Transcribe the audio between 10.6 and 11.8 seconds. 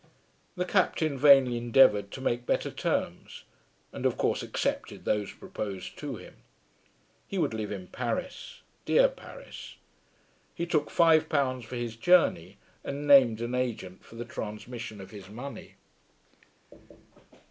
took five pounds for